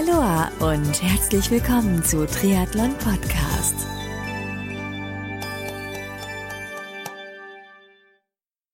[0.00, 3.74] Aloha und herzlich willkommen zu Triathlon Podcast.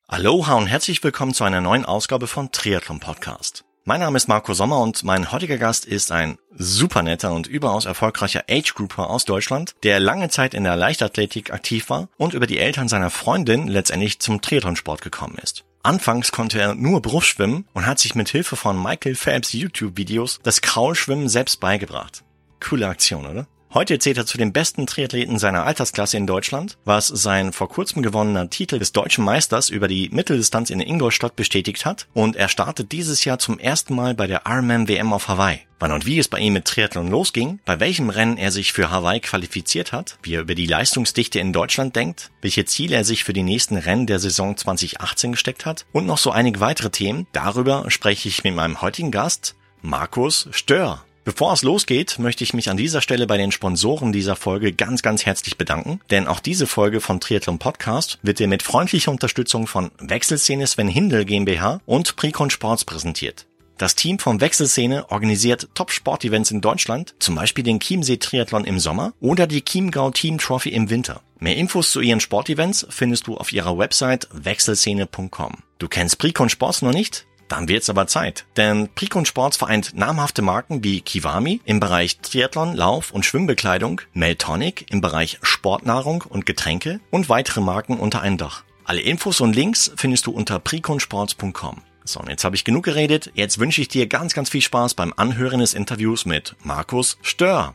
[0.07, 3.65] Aloha und herzlich willkommen zu einer neuen Ausgabe von Triathlon Podcast.
[3.85, 7.87] Mein Name ist Marco Sommer und mein heutiger Gast ist ein super netter und überaus
[7.87, 12.59] erfolgreicher Age-Grouper aus Deutschland, der lange Zeit in der Leichtathletik aktiv war und über die
[12.59, 15.65] Eltern seiner Freundin letztendlich zum Triathlonsport gekommen ist.
[15.87, 20.61] Anfangs konnte er nur Brustschwimmen und hat sich mit Hilfe von Michael Phelps YouTube-Videos das
[20.61, 22.25] Kraulschwimmen selbst beigebracht.
[22.59, 23.47] Coole Aktion, oder?
[23.77, 28.01] Heute zählt er zu den besten Triathleten seiner Altersklasse in Deutschland, was sein vor kurzem
[28.01, 32.91] gewonnener Titel des deutschen Meisters über die Mitteldistanz in Ingolstadt bestätigt hat und er startet
[32.91, 35.61] dieses Jahr zum ersten Mal bei der Ironman WM auf Hawaii.
[35.79, 38.91] Wann und wie es bei ihm mit Triathlon losging, bei welchem Rennen er sich für
[38.91, 43.25] Hawaii qualifiziert hat, wie er über die Leistungsdichte in Deutschland denkt, welche Ziele er sich
[43.25, 47.27] für die nächsten Rennen der Saison 2018 gesteckt hat und noch so einige weitere Themen,
[47.35, 51.05] darüber spreche ich mit meinem heutigen Gast, Markus Stör.
[51.27, 55.03] Bevor es losgeht, möchte ich mich an dieser Stelle bei den Sponsoren dieser Folge ganz,
[55.03, 59.67] ganz herzlich bedanken, denn auch diese Folge von Triathlon Podcast wird dir mit freundlicher Unterstützung
[59.67, 63.47] von Wechselszene Sven Hindel GmbH und Precon Sports präsentiert.
[63.77, 69.13] Das Team von Wechselszene organisiert Top-Sport-Events in Deutschland, zum Beispiel den Chiemsee Triathlon im Sommer
[69.19, 71.23] oder die Chiemgau Team Trophy im Winter.
[71.41, 75.57] Mehr Infos zu ihren Sportevents findest du auf ihrer Website wechselszene.com.
[75.81, 77.27] Du kennst Precon Sports noch nicht?
[77.49, 82.75] Dann wird's aber Zeit, denn Prikon Sports vereint namhafte Marken wie Kiwami im Bereich Triathlon,
[82.75, 88.65] Lauf- und Schwimmbekleidung, Meltonic im Bereich Sportnahrung und Getränke und weitere Marken unter einem Dach.
[88.85, 91.83] Alle Infos und Links findest du unter prikonsports.com.
[92.05, 93.33] So, und jetzt habe ich genug geredet.
[93.35, 97.75] Jetzt wünsche ich dir ganz, ganz viel Spaß beim Anhören des Interviews mit Markus Stör.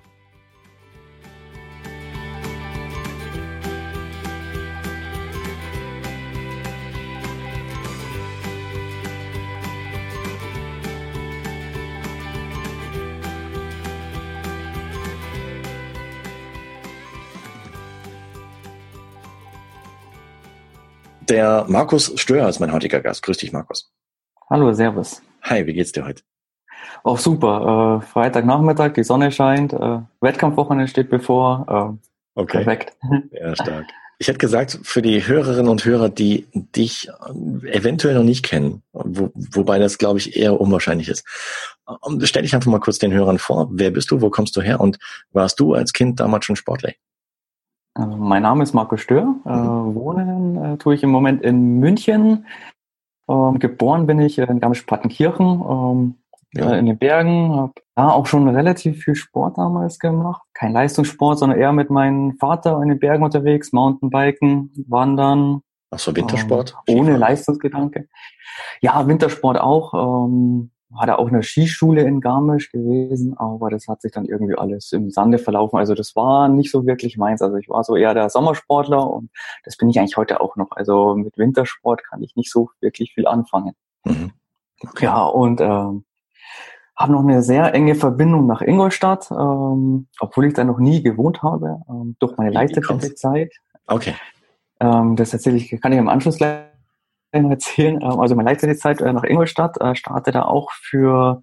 [21.31, 23.23] Der Markus Stör ist mein heutiger Gast.
[23.23, 23.89] Grüß dich, Markus.
[24.49, 25.21] Hallo, Servus.
[25.43, 26.23] Hi, wie geht's dir heute?
[27.03, 28.01] Auch super.
[28.03, 31.97] Äh, Freitagnachmittag, die Sonne scheint, äh, Wettkampfwochenende steht bevor.
[31.97, 32.63] Äh, okay.
[32.65, 32.97] Perfekt.
[33.31, 33.85] Ja, stark.
[34.19, 37.07] Ich hätte gesagt, für die Hörerinnen und Hörer, die dich
[37.63, 41.25] eventuell noch nicht kennen, wo, wobei das, glaube ich, eher unwahrscheinlich ist,
[42.23, 43.69] stell dich einfach mal kurz den Hörern vor.
[43.71, 44.21] Wer bist du?
[44.21, 44.81] Wo kommst du her?
[44.81, 44.99] Und
[45.31, 46.99] warst du als Kind damals schon sportlich?
[47.97, 49.35] Äh, mein Name ist Marco Stör.
[49.45, 49.95] Äh, mhm.
[49.95, 52.45] wohnen äh, tue ich im Moment in München.
[53.27, 56.15] Ähm, geboren bin ich in Garmisch-Partenkirchen, ähm,
[56.53, 56.73] ja.
[56.75, 57.53] in den Bergen.
[57.55, 60.41] Habe da auch schon relativ viel Sport damals gemacht.
[60.53, 65.61] Kein Leistungssport, sondern eher mit meinem Vater in den Bergen unterwegs, Mountainbiken, Wandern.
[65.91, 66.75] Ach so, Wintersport?
[66.87, 68.07] Ähm, ohne Leistungsgedanke.
[68.81, 69.93] Ja, Wintersport auch.
[69.93, 74.57] Ähm, war da auch eine Skischule in Garmisch gewesen, aber das hat sich dann irgendwie
[74.57, 75.77] alles im Sande verlaufen.
[75.77, 77.41] Also das war nicht so wirklich meins.
[77.41, 79.29] Also ich war so eher der Sommersportler und
[79.63, 80.71] das bin ich eigentlich heute auch noch.
[80.71, 83.73] Also mit Wintersport kann ich nicht so wirklich viel anfangen.
[84.03, 84.31] Mhm.
[84.83, 85.05] Okay.
[85.05, 86.03] Ja, und ähm,
[86.95, 91.41] habe noch eine sehr enge Verbindung nach Ingolstadt, ähm, obwohl ich da noch nie gewohnt
[91.41, 93.53] habe, ähm, durch meine Leichtathletikzeit.
[93.87, 94.15] Okay.
[94.79, 96.70] Ähm, das erzähle ich, kann ich im Anschluss gleich
[97.33, 98.01] erzählen.
[98.01, 101.41] Ähm, also meine Leichtathletikzeit äh, nach Ingolstadt, äh, starte da auch für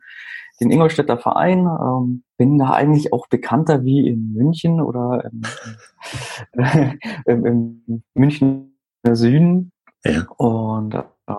[0.61, 1.61] den Ingolstädter Verein.
[1.61, 7.45] Ähm, bin da eigentlich auch bekannter wie in München oder im, im,
[7.87, 8.75] im München
[9.11, 9.73] Süden.
[10.05, 10.27] Ja.
[10.37, 11.35] Und, äh,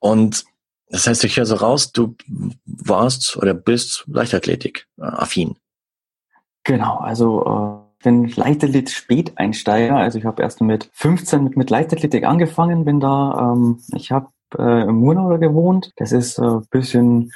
[0.00, 0.44] und
[0.88, 2.16] das heißt, ich höre so raus, du
[2.66, 5.56] warst oder bist Leichtathletik affin.
[6.64, 9.96] Genau, also äh, bin Leichtathlet Späteinsteiger.
[9.96, 14.28] Also ich habe erst mit 15 mit, mit Leichtathletik angefangen, bin da, ähm, ich habe
[14.58, 15.92] äh, im Murnau gewohnt.
[15.96, 17.32] Das ist äh, bisschen,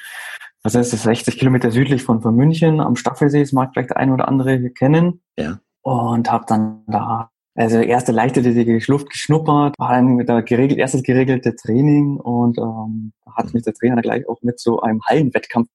[0.62, 3.40] was heißt das, 60 Kilometer südlich von, von München am Staffelsee.
[3.40, 5.22] Das mag vielleicht der ein oder andere hier kennen.
[5.38, 5.58] Ja.
[5.82, 11.02] Und habe dann da also erste leichtathletische Luft geschnuppert, war dann mit der geregelt, erstes
[11.02, 15.68] geregelte Training und ähm, hat mich der Trainer gleich auch mit so einem Hallenwettkampf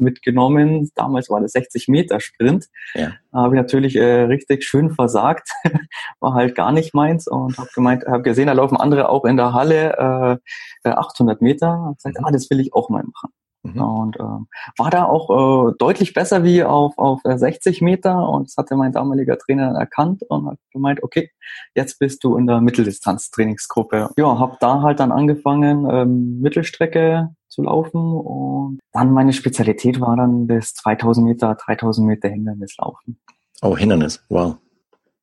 [0.00, 0.90] mitgenommen.
[0.94, 2.66] Damals war das 60 Meter Sprint.
[2.94, 3.12] Ja.
[3.32, 5.50] Habe ich natürlich äh, richtig schön versagt.
[6.20, 9.36] war halt gar nicht meins und habe gemeint, habe gesehen, da laufen andere auch in
[9.36, 10.40] der Halle
[10.84, 11.68] äh, 800 Meter.
[11.68, 12.24] Hab gesagt, mhm.
[12.24, 13.32] ah, das will ich auch mal machen.
[13.62, 13.80] Mhm.
[13.80, 18.56] Und äh, war da auch äh, deutlich besser wie auf, auf 60 Meter und das
[18.56, 21.30] hatte mein damaliger Trainer erkannt und hat gemeint, okay,
[21.74, 24.10] jetzt bist du in der Mitteldistanz-Trainingsgruppe.
[24.16, 30.16] Ja, habe da halt dann angefangen, ähm, Mittelstrecke zu laufen und dann meine Spezialität war
[30.16, 33.18] dann bis 2000 Meter, 3000 Meter Hindernislaufen.
[33.62, 34.54] Oh, Hindernis, wow.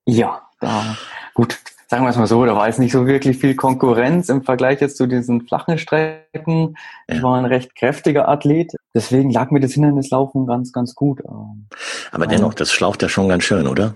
[0.06, 0.98] Ja, da,
[1.34, 4.44] gut, sagen wir es mal so, da war jetzt nicht so wirklich viel Konkurrenz im
[4.44, 6.76] Vergleich jetzt zu diesen flachen Strecken.
[7.08, 11.24] Ich war ein recht kräftiger Athlet, deswegen lag mir das Hindernislaufen ganz, ganz gut.
[12.12, 13.96] Aber dennoch, das schlaucht ja schon ganz schön, oder?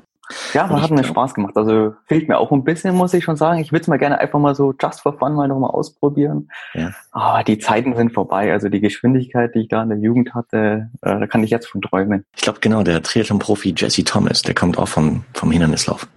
[0.53, 1.57] Ja, man hat mir Spaß gemacht.
[1.57, 3.59] Also fehlt mir auch ein bisschen, muss ich schon sagen.
[3.59, 6.49] Ich würde es mal gerne einfach mal so just for fun mal nochmal ausprobieren.
[6.73, 6.91] Ja.
[7.11, 8.51] Aber die Zeiten sind vorbei.
[8.51, 11.67] Also die Geschwindigkeit, die ich da in der Jugend hatte, äh, da kann ich jetzt
[11.67, 12.25] von träumen.
[12.35, 16.07] Ich glaube genau, der Triathlon-Profi Jesse Thomas, der kommt auch vom, vom Hindernislauf.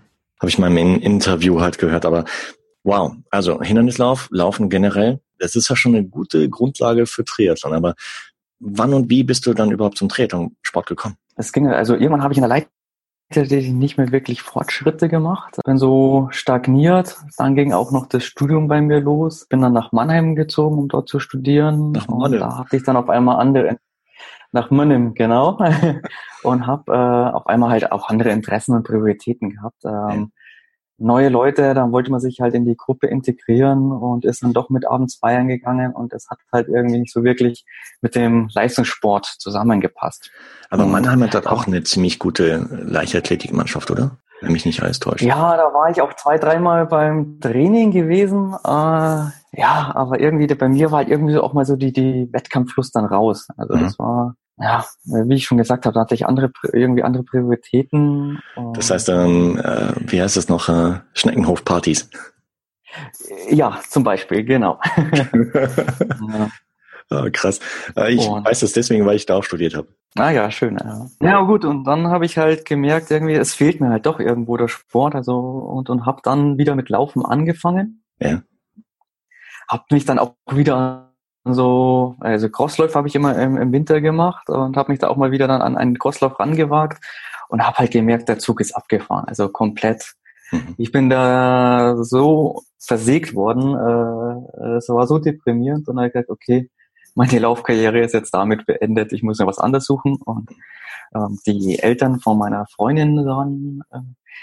[0.40, 2.04] Habe ich mal im Interview halt gehört.
[2.04, 2.24] Aber
[2.84, 7.72] wow, also Hindernislauf, Laufen generell, das ist ja schon eine gute Grundlage für Triathlon.
[7.72, 7.94] Aber
[8.60, 11.16] wann und wie bist du dann überhaupt zum Triathlon-Sport gekommen?
[11.36, 12.68] Es ging, also irgendwann habe ich in der Leit
[13.32, 15.58] tatsächlich nicht mehr wirklich Fortschritte gemacht.
[15.64, 17.17] Bin so stagniert.
[17.37, 19.46] Dann ging auch noch das Studium bei mir los.
[19.46, 21.93] Bin dann nach Mannheim gezogen, um dort zu studieren.
[21.93, 22.32] Nach Mannheim.
[22.32, 23.79] Und da hatte ich dann auf einmal andere
[24.52, 25.58] nach Mannheim, genau.
[26.43, 29.84] und habe äh, auf einmal halt auch andere Interessen und Prioritäten gehabt.
[29.84, 30.32] Ähm,
[30.98, 34.70] neue Leute, dann wollte man sich halt in die Gruppe integrieren und ist dann doch
[34.70, 37.64] mit abends feiern gegangen und das hat halt irgendwie nicht so wirklich
[38.00, 40.30] mit dem Leistungssport zusammengepasst.
[40.70, 44.18] Aber Mannheim hat auch eine ziemlich gute Leichtathletikmannschaft, oder?
[44.40, 45.22] Wenn mich nicht alles täuscht.
[45.22, 48.54] Ja, da war ich auch zwei, dreimal beim Training gewesen.
[48.64, 52.96] Äh, ja, aber irgendwie bei mir war halt irgendwie auch mal so die, die Wettkampflust
[52.96, 53.46] dann raus.
[53.56, 53.82] Also mhm.
[53.82, 58.40] das war ja, wie ich schon gesagt habe, da hatte ich andere irgendwie andere Prioritäten.
[58.74, 62.08] Das heißt dann, äh, wie heißt das noch, äh, Schneckenhofpartys?
[63.50, 64.78] Ja, zum Beispiel, genau.
[64.96, 66.50] ja.
[67.10, 67.60] Oh, krass.
[67.96, 69.88] Äh, ich und, weiß das deswegen, weil ich da auch studiert habe.
[70.14, 70.78] Ah ja, schön.
[70.78, 71.06] Ja.
[71.20, 71.64] ja, gut.
[71.64, 75.14] Und dann habe ich halt gemerkt, irgendwie, es fehlt mir halt doch irgendwo der Sport.
[75.14, 78.02] Also und und habe dann wieder mit Laufen angefangen.
[78.18, 78.42] Ja.
[79.68, 81.11] Hab mich dann auch wieder
[81.44, 85.16] so, also Crossläufe habe ich immer im, im Winter gemacht und habe mich da auch
[85.16, 87.02] mal wieder dann an einen Crosslauf rangewagt
[87.48, 90.14] und habe halt gemerkt, der Zug ist abgefahren, also komplett.
[90.52, 90.74] Mhm.
[90.78, 96.70] Ich bin da so versägt worden, äh, es war so deprimierend und habe gesagt, okay,
[97.14, 100.50] meine Laufkarriere ist jetzt damit beendet, ich muss mir was anderes suchen und
[101.14, 103.98] ähm, die Eltern von meiner Freundin waren äh,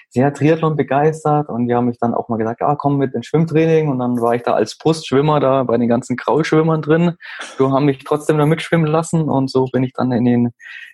[0.10, 3.28] sehr Triathlon begeistert und die haben mich dann auch mal gesagt, ah, komm mit ins
[3.28, 7.16] Schwimmtraining und dann war ich da als Brustschwimmer da bei den ganzen Grauschwimmern drin.
[7.58, 10.54] Du haben mich trotzdem da mitschwimmen lassen und so bin ich dann in den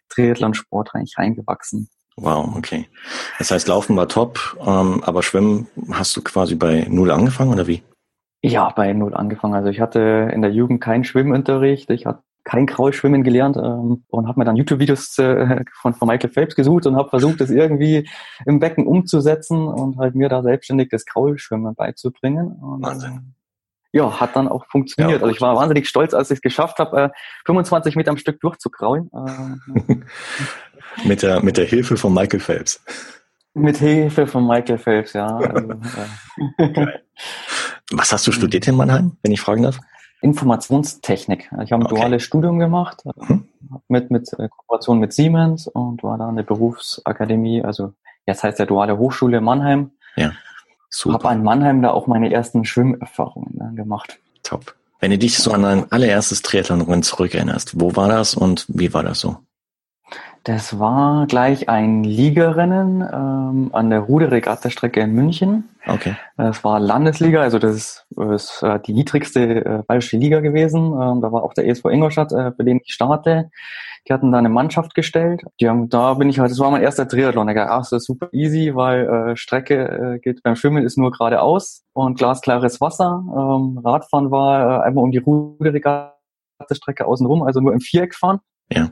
[0.09, 1.89] Triathlon-Sport eigentlich reingewachsen.
[2.17, 2.87] Wow, okay.
[3.39, 7.67] Das heißt, Laufen war top, ähm, aber Schwimmen hast du quasi bei Null angefangen oder
[7.67, 7.83] wie?
[8.41, 9.55] Ja, bei Null angefangen.
[9.55, 11.89] Also ich hatte in der Jugend keinen Schwimmunterricht.
[11.89, 16.29] Ich hatte kein Kraulschwimmen gelernt ähm, und habe mir dann YouTube-Videos äh, von, von Michael
[16.29, 18.07] Phelps gesucht und habe versucht, das irgendwie
[18.45, 22.53] im Becken umzusetzen und halt mir da selbstständig das Kraulschwimmen beizubringen.
[22.53, 23.33] Und, Wahnsinn.
[23.91, 25.21] Ja, hat dann auch funktioniert.
[25.21, 27.09] Ja, also ich war wahnsinnig stolz, als ich es geschafft habe, äh,
[27.45, 29.09] 25 Meter am Stück durchzukraulen.
[29.13, 29.95] Äh,
[31.05, 32.83] mit, der, mit der Hilfe von Michael Phelps.
[33.53, 35.27] Mit Hilfe von Michael Phelps, ja.
[35.37, 35.69] Also,
[36.57, 36.87] äh.
[37.91, 39.79] Was hast du studiert in Mannheim, wenn ich fragen darf?
[40.25, 41.51] Informationstechnik.
[41.63, 41.95] Ich habe ein okay.
[41.95, 43.47] duales Studium gemacht mhm.
[43.87, 47.93] mit, mit äh, Kooperation mit Siemens und war da in der Berufsakademie, also
[48.25, 49.91] jetzt heißt der Duale Hochschule Mannheim.
[50.15, 50.31] Ja.
[50.89, 51.29] Super.
[51.29, 54.17] Habe in Mannheim da auch meine ersten Schwimmerfahrungen ne, gemacht.
[54.43, 54.75] Top.
[54.99, 59.03] Wenn du dich so an dein allererstes Triathlon-Rennen zurückerinnerst, wo war das und wie war
[59.03, 59.37] das so?
[60.45, 65.69] Das war gleich ein Liegerennen ähm, an der Ruderregatta-Strecke in München.
[65.87, 66.15] Okay.
[66.37, 70.93] Das war Landesliga, also das ist, ist äh, die niedrigste äh, bayerische Liga gewesen.
[70.93, 73.49] Ähm, da war auch der ESV Ingolstadt, äh, für den ich starte.
[74.07, 75.41] Die hatten da eine Mannschaft gestellt.
[75.59, 77.49] Die haben, da bin ich halt, das war mein erster Triathlon.
[77.49, 80.95] Ich dachte, ach, das ist super easy, weil äh, Strecke äh, geht beim Schwimmen ist
[80.95, 83.23] nur geradeaus und glasklares Wasser.
[83.25, 88.41] Ähm, Radfahren war äh, einmal um die Ruderregatta-Strecke außenrum, also nur im Viereck fahren.
[88.71, 88.91] Ja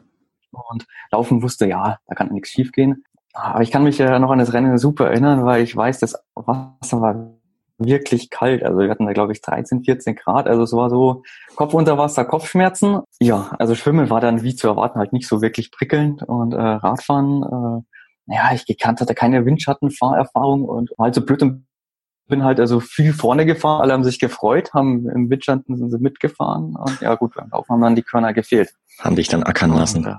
[0.54, 3.04] und laufen wusste, ja, da kann nichts schiefgehen.
[3.34, 6.16] Aber ich kann mich ja noch an das Rennen super erinnern, weil ich weiß, das
[6.36, 7.34] Wasser war
[7.80, 8.64] wirklich kalt.
[8.64, 10.48] Also wir hatten da, glaube ich, 13, 14 Grad.
[10.48, 11.24] Also es war so
[11.56, 13.00] Kopf unter Wasser, Kopfschmerzen.
[13.20, 16.24] Ja, also Schwimmen war dann wie zu erwarten halt nicht so wirklich prickelnd.
[16.24, 17.44] Und äh, Radfahren,
[18.28, 21.66] äh, ja, ich gekannt hatte keine Windschattenfahrerfahrung und war halt so blöd und
[22.28, 23.82] bin halt also viel vorne gefahren.
[23.82, 26.76] Alle haben sich gefreut, haben im Windschatten sind sie mitgefahren.
[26.76, 28.74] Und ja gut, beim Laufen haben dann die Körner gefehlt.
[29.00, 30.06] Haben dich dann ackern lassen.
[30.06, 30.16] Und, äh,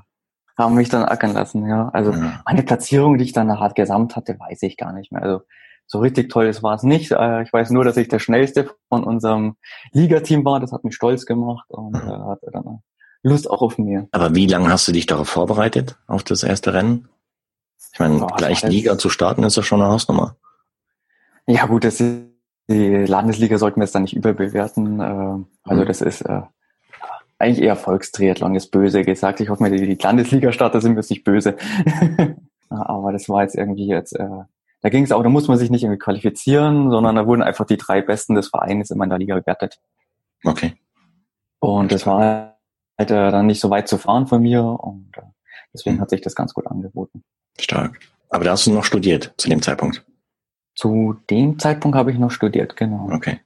[0.56, 1.88] haben mich dann ackern lassen, ja.
[1.92, 2.40] Also ja.
[2.44, 5.22] meine Platzierung, die ich dann nachher gesamt hatte, weiß ich gar nicht mehr.
[5.22, 5.42] Also
[5.86, 7.12] so richtig toll war es nicht.
[7.12, 9.56] Äh, ich weiß nur, dass ich der schnellste von unserem
[9.92, 10.60] Ligateam war.
[10.60, 12.80] Das hat mich stolz gemacht und äh, hatte dann
[13.22, 14.08] Lust auch auf mir.
[14.12, 17.08] Aber wie lange hast du dich darauf vorbereitet, auf das erste Rennen?
[17.92, 20.36] Ich meine, Boah, gleich Liga zu starten ist ja schon eine Hausnummer.
[21.46, 22.22] Ja gut, das ist,
[22.68, 25.00] die Landesliga sollten wir jetzt dann nicht überbewerten.
[25.00, 25.86] Äh, also mhm.
[25.86, 26.24] das ist
[27.44, 29.40] eigentlich eher Volkstriathlon ist böse gesagt.
[29.40, 31.56] Ich hoffe mir, die, Landesliga-Starter sind mir nicht böse.
[32.68, 34.28] Aber das war jetzt irgendwie jetzt, äh,
[34.80, 37.66] da ging es auch, da muss man sich nicht irgendwie qualifizieren, sondern da wurden einfach
[37.66, 39.78] die drei Besten des Vereines immer in der Liga bewertet.
[40.44, 40.74] Okay.
[41.60, 42.56] Und das war
[42.98, 45.22] halt äh, dann nicht so weit zu fahren von mir und äh,
[45.72, 46.00] deswegen mhm.
[46.00, 47.22] hat sich das ganz gut angeboten.
[47.58, 48.00] Stark.
[48.30, 50.04] Aber da hast du noch studiert zu dem Zeitpunkt?
[50.74, 53.08] Zu dem Zeitpunkt habe ich noch studiert, genau.
[53.12, 53.40] Okay.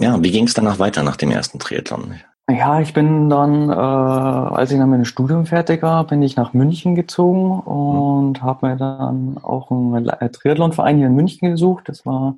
[0.00, 2.20] Ja, wie ging es danach weiter nach dem ersten Triathlon?
[2.50, 6.36] Ja, ich bin dann, äh, als ich dann mit dem Studium fertig war, bin ich
[6.36, 8.42] nach München gezogen und mhm.
[8.42, 11.88] habe mir dann auch einen Triathlonverein hier in München gesucht.
[11.88, 12.36] Das war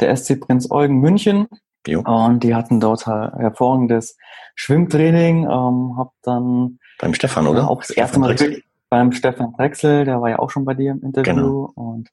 [0.00, 1.48] der SC Prinz Eugen München.
[1.86, 2.00] Jo.
[2.00, 4.16] Und die hatten dort hervorragendes
[4.54, 5.44] Schwimmtraining.
[5.44, 7.68] Ähm, hab dann beim Stefan, oder?
[7.68, 8.36] Auch das erste Mal
[8.88, 11.34] beim Stefan Drechsel, der war ja auch schon bei dir im Interview.
[11.34, 11.72] Genau.
[11.74, 12.08] Und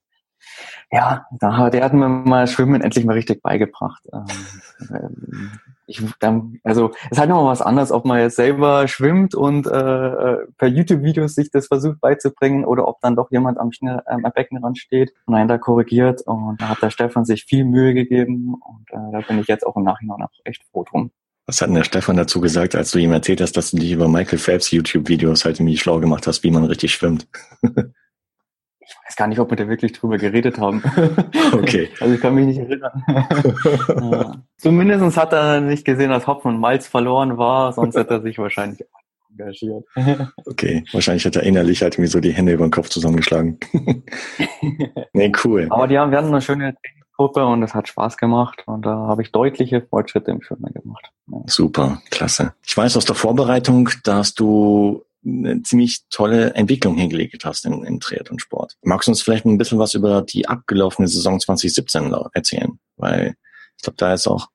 [0.92, 4.02] ja, da, der hat mir mal Schwimmen endlich mal richtig beigebracht.
[4.12, 5.52] Ähm,
[5.90, 9.68] ich, dann, also es ist halt nochmal was anderes, ob man jetzt selber schwimmt und
[9.68, 14.02] äh, äh per YouTube-Videos sich das versucht beizubringen oder ob dann doch jemand am, Schnell,
[14.10, 16.22] ähm, am Beckenrand steht und einen da korrigiert.
[16.22, 19.66] Und da hat der Stefan sich viel Mühe gegeben und äh, da bin ich jetzt
[19.66, 21.12] auch im Nachhinein auch echt froh drum.
[21.48, 23.92] Was hat denn der Stefan dazu gesagt, als du ihm erzählt hast, dass du dich
[23.92, 27.28] über Michael Phelps YouTube-Videos halt irgendwie schlau gemacht hast, wie man richtig schwimmt?
[29.10, 30.84] ich weiß gar nicht, ob wir da wirklich drüber geredet haben.
[31.52, 31.90] Okay.
[32.00, 33.04] Also ich kann mich nicht erinnern.
[34.12, 34.36] ja.
[34.58, 38.38] Zumindest hat er nicht gesehen, dass Hopfen und Malz verloren war, sonst hätte er sich
[38.38, 38.86] wahrscheinlich
[39.32, 39.86] engagiert.
[40.46, 43.60] okay, wahrscheinlich hat er innerlich halt irgendwie so die Hände über den Kopf zusammengeschlagen.
[45.14, 45.68] nee, cool.
[45.70, 46.76] Aber die haben, wir hatten eine schöne
[47.16, 51.12] Gruppe und es hat Spaß gemacht und da habe ich deutliche Fortschritte im Schwimmen gemacht.
[51.28, 51.38] Ja.
[51.48, 52.54] Super, klasse.
[52.66, 58.00] Ich weiß aus der Vorbereitung, dass du eine ziemlich tolle Entwicklung hingelegt hast im, im
[58.00, 58.78] Triathlon-Sport.
[58.84, 62.80] Magst du uns vielleicht ein bisschen was über die abgelaufene Saison 2017 erzählen?
[62.98, 63.36] Weil
[63.78, 64.48] ich glaube, da ist auch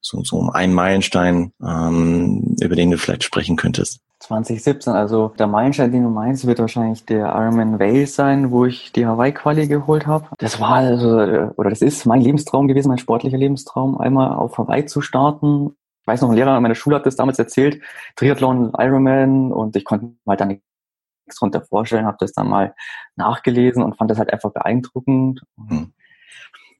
[0.00, 4.00] so, so ein Meilenstein, ähm, über den du vielleicht sprechen könntest.
[4.20, 8.92] 2017, also der Meilenstein, den du meinst, wird wahrscheinlich der Ironman Wales sein, wo ich
[8.92, 10.26] die Hawaii-Quali geholt habe.
[10.38, 11.16] Das war also,
[11.56, 15.74] oder das ist mein Lebenstraum gewesen, mein sportlicher Lebenstraum, einmal auf Hawaii zu starten
[16.06, 17.80] weiß noch, ein Lehrer an meiner Schule hat das damals erzählt,
[18.16, 22.74] Triathlon, Ironman und ich konnte mir halt dann nichts drunter vorstellen, habe das dann mal
[23.16, 25.42] nachgelesen und fand das halt einfach beeindruckend.
[25.56, 25.92] Mhm.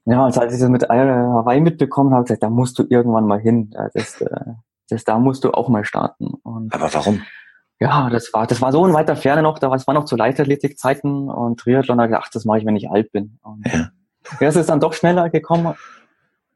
[0.05, 3.39] Ja, und als ich das mit Hawaii mitbekommen habe, gesagt, da musst du irgendwann mal
[3.39, 3.73] hin.
[3.93, 4.27] Das, äh,
[4.89, 6.27] das, da musst du auch mal starten.
[6.43, 7.21] Und Aber warum?
[7.79, 10.15] Ja, das war, das war so in weiter Ferne noch, da war, es noch zu
[10.15, 13.39] Leichtathletikzeiten und Triathlon, da gedacht, das mache ich, wenn ich alt bin.
[13.43, 13.89] Und ja.
[14.39, 15.75] Das ist dann doch schneller gekommen,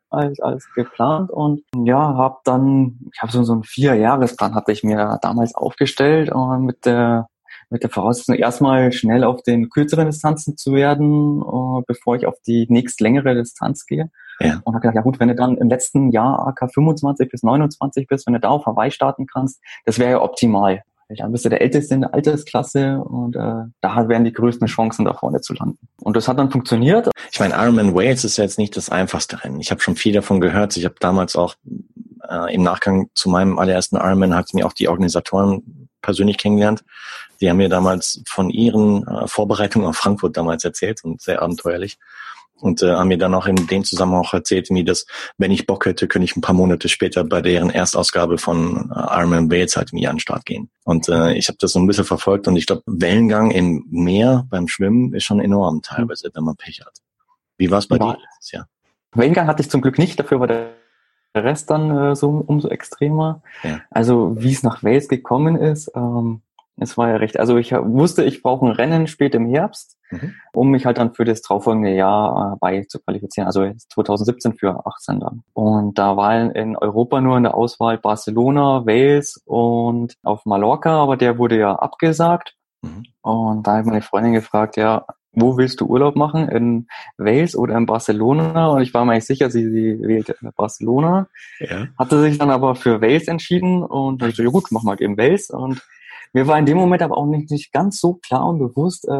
[0.10, 4.84] als, als geplant und ja, habe dann, ich habe so, so einen Vier-Jahresplan hatte ich
[4.84, 7.28] mir damals aufgestellt und mit der
[7.70, 12.36] mit der Voraussetzung erstmal schnell auf den kürzeren Distanzen zu werden, uh, bevor ich auf
[12.46, 14.10] die nächst längere Distanz gehe.
[14.40, 14.62] Ja.
[14.64, 18.08] Und habe gedacht, ja gut, wenn du dann im letzten Jahr AK 25 bis 29
[18.08, 20.84] bist, wenn du da auf Hawaii starten kannst, das wäre ja optimal.
[21.10, 25.06] Dann bist du der Älteste in der Altersklasse und äh, da wären die größten Chancen,
[25.06, 25.88] da vorne zu landen.
[26.02, 27.10] Und das hat dann funktioniert.
[27.32, 29.62] Ich meine, Ironman Wales ist ja jetzt nicht das einfachste Rennen.
[29.62, 30.76] Ich habe schon viel davon gehört.
[30.76, 31.56] Ich habe damals auch
[32.30, 36.84] äh, im Nachgang zu meinem allerersten Ironman hat mir auch die Organisatoren persönlich kennengelernt.
[37.40, 41.98] Die haben mir damals von ihren äh, Vorbereitungen auf Frankfurt damals erzählt und sehr abenteuerlich
[42.60, 45.06] und äh, haben mir dann auch in dem Zusammenhang auch erzählt, wie das,
[45.38, 49.20] wenn ich Bock hätte, könnte ich ein paar Monate später bei deren Erstausgabe von äh,
[49.20, 50.70] Ironman Wales halt mir an den Start gehen.
[50.84, 54.46] Und äh, ich habe das so ein bisschen verfolgt und ich glaube, Wellengang im Meer
[54.50, 57.00] beim Schwimmen ist schon enorm teilweise, wenn man Pech hat.
[57.58, 58.14] Wie war es bei ja.
[58.14, 58.68] dir letztes Jahr?
[59.14, 60.74] Wellengang hatte ich zum Glück nicht, dafür war der
[61.36, 63.42] Rest dann äh, so umso extremer.
[63.64, 63.82] Ja.
[63.92, 66.42] Also wie es nach Wales gekommen ist, ähm,
[66.80, 70.36] es war ja recht, also ich wusste, ich brauche ein Rennen spät im Herbst, mhm.
[70.54, 74.86] um mich halt dann für das darauffolgende Jahr äh, bei zu qualifizieren, also 2017 für
[74.86, 75.44] 18 dann.
[75.54, 81.18] Und da war in Europa nur in der Auswahl Barcelona, Wales und auf Mallorca, aber
[81.18, 82.56] der wurde ja abgesagt.
[82.84, 83.06] Mhm.
[83.22, 85.06] Und da hat meine Freundin gefragt, ja,
[85.40, 86.50] wo willst du Urlaub machen?
[86.50, 88.68] In Wales oder in Barcelona?
[88.68, 91.28] Und ich war mir eigentlich sicher, sie, sie wählt Barcelona.
[91.60, 91.88] Ja.
[91.98, 95.00] Hatte sich dann aber für Wales entschieden und dann ich so, ja gut, mach mal
[95.00, 95.50] eben Wales.
[95.52, 95.82] Und
[96.34, 99.12] mir war in dem Moment aber auch nicht, nicht ganz so klar und bewusst, äh,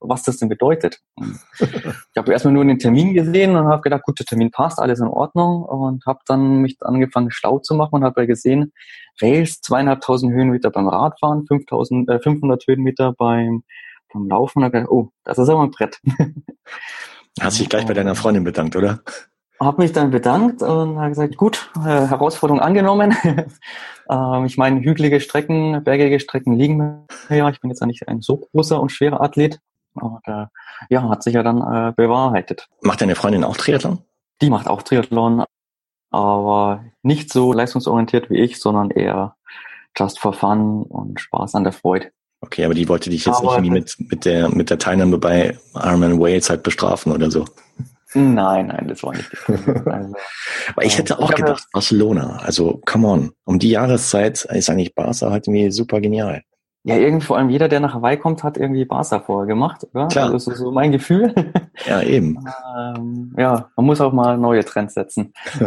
[0.00, 1.00] was das denn bedeutet.
[1.20, 5.00] ich habe erstmal nur den Termin gesehen und habe gedacht, gut, der Termin passt, alles
[5.00, 8.72] in Ordnung und habe dann mich angefangen schlau zu machen und habe gesehen,
[9.20, 13.64] Rails zweieinhalbtausend Höhenmeter beim Radfahren, 5000, äh, 500 Höhenmeter beim,
[14.12, 16.00] beim Laufen und habe gedacht, oh, das ist aber ein Brett.
[17.40, 19.00] Hast dich gleich bei deiner Freundin bedankt, oder?
[19.60, 23.14] Habe mich dann bedankt und habe gesagt, gut, äh, Herausforderung angenommen.
[24.10, 27.48] ähm, ich meine, hügelige Strecken, bergige Strecken liegen mir ja.
[27.50, 29.60] Ich bin jetzt ja nicht ein so großer und schwerer Athlet.
[29.94, 30.46] Und äh,
[30.88, 32.68] ja, hat sich ja dann äh, bewahrheitet.
[32.80, 33.98] Macht deine Freundin auch Triathlon?
[34.40, 35.44] Die macht auch Triathlon,
[36.10, 39.36] aber nicht so leistungsorientiert wie ich, sondern eher
[39.98, 42.12] just for fun und Spaß an der Freude.
[42.40, 45.58] Okay, aber die wollte dich jetzt aber nicht mit, mit der, mit der Teilnahme bei
[45.74, 47.44] Ironman Wales halt bestrafen oder so.
[48.14, 49.30] Nein, nein, das war nicht.
[49.46, 49.72] Also,
[50.74, 52.40] aber ich hätte auch ich gedacht, Barcelona.
[52.42, 53.30] Also, come on.
[53.44, 56.42] Um die Jahreszeit ist eigentlich Barca halt irgendwie super genial.
[56.82, 60.08] Ja, irgendwie vor allem jeder, der nach Hawaii kommt, hat irgendwie Barca vorher gemacht, oder?
[60.08, 60.32] Klar.
[60.32, 61.34] Also, das ist so mein Gefühl.
[61.86, 62.36] Ja, eben.
[62.76, 65.32] ähm, ja, man muss auch mal neue Trends setzen.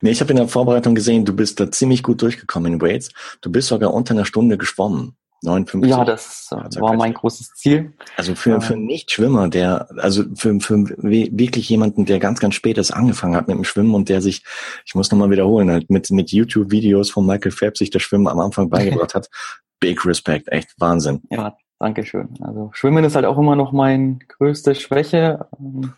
[0.00, 3.10] nee, ich habe in der Vorbereitung gesehen, du bist da ziemlich gut durchgekommen in Wales.
[3.40, 5.16] Du bist sogar unter einer Stunde geschwommen.
[5.42, 5.90] 59.
[5.90, 7.92] Ja, das also war mein großes Ziel.
[8.16, 12.92] Also für, für Nicht-Schwimmer, der, also für, für wirklich jemanden, der ganz, ganz spät erst
[12.92, 14.42] angefangen hat mit dem Schwimmen und der sich,
[14.84, 18.40] ich muss nochmal wiederholen, halt mit, mit YouTube-Videos von Michael Phelps sich das Schwimmen am
[18.40, 19.28] Anfang beigebracht hat.
[19.80, 21.22] Big Respect, echt Wahnsinn.
[21.30, 22.30] Ja, danke schön.
[22.40, 25.46] Also Schwimmen ist halt auch immer noch meine größte Schwäche.
[25.60, 25.92] Ähm,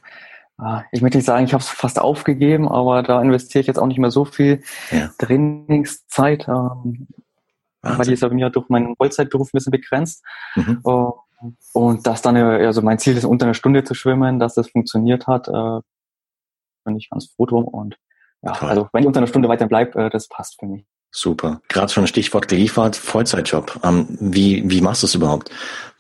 [0.59, 3.78] ah, ich möchte nicht sagen, ich habe es fast aufgegeben, aber da investiere ich jetzt
[3.78, 5.11] auch nicht mehr so viel ja.
[5.18, 6.47] Trainingszeit.
[7.83, 7.99] Wahnsinn.
[7.99, 10.25] weil die ist ja bei mir durch meinen Vollzeitberuf ein bisschen begrenzt.
[10.55, 10.81] Mhm.
[11.73, 15.27] Und das dann, also mein Ziel ist, unter einer Stunde zu schwimmen, dass das funktioniert
[15.27, 15.81] hat, äh,
[16.85, 17.65] bin ich ganz froh drum.
[17.65, 17.97] Und
[18.43, 18.69] ja, Toll.
[18.69, 20.85] also wenn ich unter einer Stunde weiter bleibe, äh, das passt für mich.
[21.12, 21.61] Super.
[21.69, 23.81] Gerade schon ein Stichwort geliefert, Vollzeitjob.
[23.83, 25.50] Ähm, wie, wie machst du es überhaupt?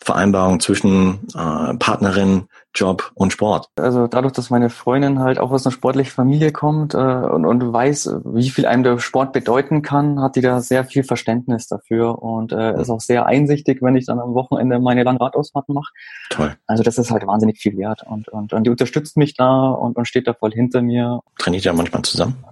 [0.02, 3.68] Vereinbarung zwischen äh, Partnerin, Job und Sport?
[3.76, 7.72] Also dadurch, dass meine Freundin halt auch aus einer sportlichen Familie kommt äh, und, und
[7.72, 12.22] weiß, wie viel einem der Sport bedeuten kann, hat die da sehr viel Verständnis dafür
[12.22, 15.92] und äh, ist auch sehr einsichtig, wenn ich dann am Wochenende meine Langradausfahrten mache.
[16.30, 16.56] Toll.
[16.66, 19.96] Also das ist halt wahnsinnig viel wert und, und, und die unterstützt mich da und,
[19.96, 21.20] und steht da voll hinter mir.
[21.36, 22.42] Trainiert ihr manchmal zusammen?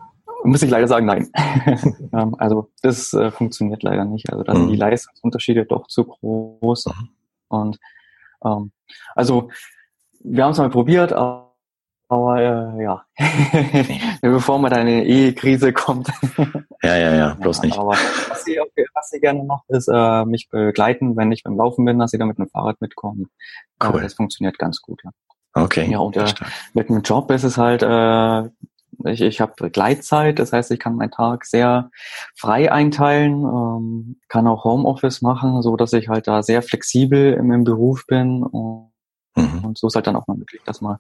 [0.49, 1.31] Muss ich leider sagen, nein.
[2.11, 4.33] Ähm, also das äh, funktioniert leider nicht.
[4.33, 4.71] Also da sind mhm.
[4.71, 6.87] die Leistungsunterschiede doch zu groß.
[6.87, 7.09] Mhm.
[7.49, 7.79] Und
[8.43, 8.73] ähm,
[9.15, 9.51] also
[10.21, 11.55] wir haben es mal probiert, aber,
[12.09, 13.05] aber äh, ja,
[14.23, 16.09] bevor mal eine Ehekrise kommt.
[16.83, 17.79] ja, ja, ja, bloß nicht.
[17.79, 18.59] Aber was sie,
[18.95, 22.19] was sie gerne macht, ist äh, mich begleiten, wenn ich beim Laufen bin, dass sie
[22.19, 23.27] da mit dem Fahrrad mitkommen.
[23.85, 23.99] Cool.
[23.99, 25.11] Äh, das funktioniert ganz gut, ja.
[25.53, 25.91] Okay.
[25.91, 26.25] Ja, und äh,
[26.73, 28.49] mit dem Job ist es halt, äh,
[29.05, 31.91] ich, ich habe Gleitzeit, das heißt, ich kann meinen Tag sehr
[32.35, 37.51] frei einteilen, ähm, kann auch Homeoffice machen, so dass ich halt da sehr flexibel im,
[37.53, 38.91] im Beruf bin und,
[39.37, 39.65] mhm.
[39.65, 40.99] und so ist halt dann auch mal möglich, dass man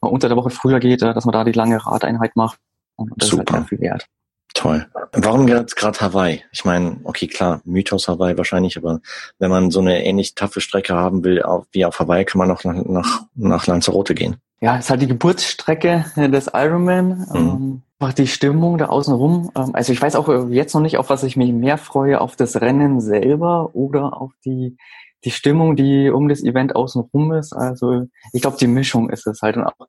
[0.00, 2.58] unter der Woche früher geht, äh, dass man da die lange Radeinheit macht
[2.96, 3.42] und das Super.
[3.42, 4.08] ist halt sehr viel wert.
[4.56, 4.86] Toll.
[5.12, 6.42] Warum jetzt gerade Hawaii?
[6.50, 9.00] Ich meine, okay, klar, Mythos Hawaii wahrscheinlich, aber
[9.38, 12.64] wenn man so eine ähnlich taffe Strecke haben will wie auf Hawaii, kann man auch
[12.64, 17.26] nach, nach, nach Lanzarote gehen ja, ist halt die Geburtsstrecke äh, des Ironman.
[17.32, 17.82] Mhm.
[18.00, 19.50] Ähm, die Stimmung da außenrum.
[19.54, 22.20] Ähm, also ich weiß auch äh, jetzt noch nicht, auf was ich mich mehr freue,
[22.20, 24.76] auf das Rennen selber oder auf die,
[25.24, 27.52] die Stimmung, die um das Event außenrum ist.
[27.52, 29.56] Also ich glaube, die Mischung ist es halt.
[29.56, 29.86] Und auch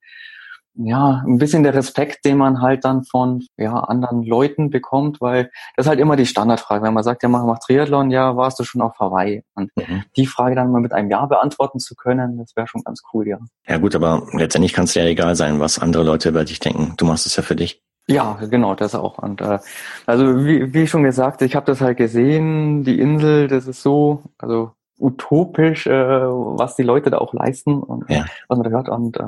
[0.78, 5.50] ja, ein bisschen der Respekt, den man halt dann von ja, anderen Leuten bekommt, weil
[5.76, 6.84] das ist halt immer die Standardfrage.
[6.84, 9.44] Wenn man sagt, ja, mach, mach Triathlon, ja, warst du schon auf Hawaii?
[9.56, 10.04] Und mhm.
[10.16, 13.28] die Frage dann mal mit einem Ja beantworten zu können, das wäre schon ganz cool,
[13.28, 13.40] ja.
[13.68, 16.94] Ja gut, aber letztendlich kann es ja egal sein, was andere Leute über dich denken.
[16.98, 17.82] Du machst es ja für dich.
[18.10, 19.18] Ja, genau, das auch.
[19.18, 19.60] Und äh,
[20.06, 24.24] also wie, wie schon gesagt, ich habe das halt gesehen, die Insel, das ist so,
[24.38, 28.26] also utopisch, äh, was die Leute da auch leisten und ja.
[28.48, 28.90] was man da hört.
[28.90, 29.24] Und äh,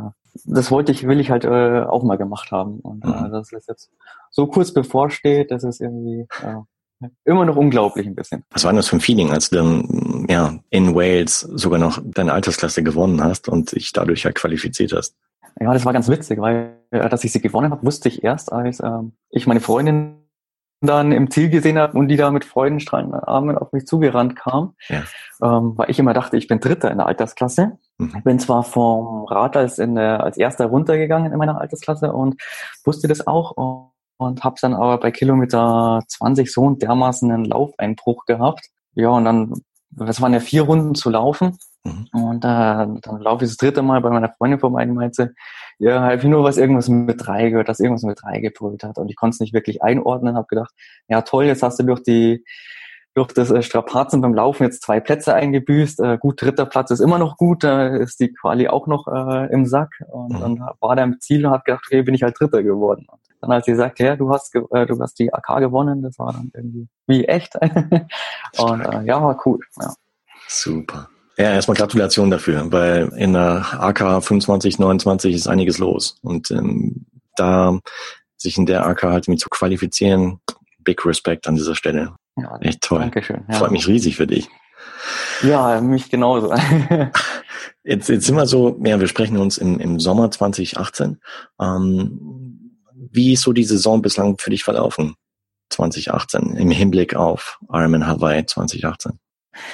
[0.46, 2.80] das wollte ich, will ich halt äh, auch mal gemacht haben.
[2.80, 3.26] Und äh, mhm.
[3.26, 3.92] äh, das ist jetzt
[4.30, 8.44] so kurz bevorsteht, das ist irgendwie äh, immer noch unglaublich ein bisschen.
[8.52, 12.02] Was war denn das für ein Feeling, als du dann ja, in Wales sogar noch
[12.04, 15.16] deine Altersklasse gewonnen hast und dich dadurch ja qualifiziert hast?
[15.60, 18.52] Ja, das war ganz witzig, weil äh, dass ich sie gewonnen habe, wusste ich erst,
[18.52, 18.90] als äh,
[19.30, 20.16] ich meine Freundin
[20.82, 24.76] dann im Ziel gesehen habe und die da mit freudenstrahlenden Armen auf mich zugerannt kam,
[24.88, 25.04] ja.
[25.42, 27.78] ähm, weil ich immer dachte, ich bin Dritter in der Altersklasse.
[28.00, 28.14] Mhm.
[28.18, 32.42] Ich bin zwar vom Rad als, in der, als Erster runtergegangen in meiner Altersklasse und
[32.84, 37.46] wusste das auch und, und habe dann aber bei Kilometer 20 so einen dermaßen einen
[37.46, 38.70] Laufeinbruch gehabt.
[38.96, 39.54] Ja, und dann,
[39.92, 42.08] das waren ja vier Runden zu laufen Mhm.
[42.12, 45.34] Und äh, dann laufe ich das dritte Mal bei meiner Freundin vorbei und meinte,
[45.78, 48.98] ja, halt nur was irgendwas mit drei gehört, dass irgendwas mit drei gebrüllt hat.
[48.98, 50.74] Und ich konnte es nicht wirklich einordnen, habe gedacht,
[51.08, 52.44] ja toll, jetzt hast du durch die
[53.14, 56.00] durch das äh, Strapazen beim Laufen jetzt zwei Plätze eingebüßt.
[56.00, 59.52] Äh, gut, dritter Platz ist immer noch gut, da ist die Quali auch noch äh,
[59.52, 59.90] im Sack.
[60.08, 60.40] Und mhm.
[60.40, 63.08] dann war der im Ziel und hat gedacht, okay, bin ich halt Dritter geworden.
[63.10, 66.20] Und dann als sie sagt, ja, du hast äh, du hast die AK gewonnen, das
[66.20, 67.56] war dann irgendwie wie echt.
[68.58, 69.60] und äh, ja, war cool.
[69.82, 69.94] Ja.
[70.48, 71.10] Super.
[71.38, 76.18] Ja, erstmal Gratulation dafür, weil in der AK 25, 29 ist einiges los.
[76.22, 77.06] Und ähm,
[77.38, 77.80] da
[78.36, 80.42] sich in der AK halt mit zu qualifizieren,
[80.80, 82.14] big Respect an dieser Stelle.
[82.42, 83.00] Ja, Echt toll.
[83.00, 83.44] Dankeschön.
[83.48, 83.56] Ja.
[83.56, 84.50] Freut mich riesig für dich.
[85.44, 86.54] Ja, mich genauso.
[87.84, 91.20] jetzt, jetzt sind wir so, ja, wir sprechen uns im, im Sommer 2018.
[91.60, 92.80] Ähm,
[93.12, 95.16] wie ist so die Saison bislang für dich verlaufen?
[95.70, 99.20] 2018 im Hinblick auf Ironman Hawaii 2018?